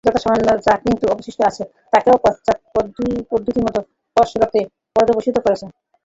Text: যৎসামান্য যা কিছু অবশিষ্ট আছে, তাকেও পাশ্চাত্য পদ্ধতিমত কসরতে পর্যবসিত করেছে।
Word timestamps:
যৎসামান্য 0.05 0.47
যা 0.65 0.73
কিছু 0.83 1.05
অবশিষ্ট 1.13 1.39
আছে, 1.49 1.63
তাকেও 1.93 2.17
পাশ্চাত্য 2.23 2.63
পদ্ধতিমত 3.31 3.75
কসরতে 4.17 4.59
পর্যবসিত 4.95 5.35
করেছে। 5.45 5.65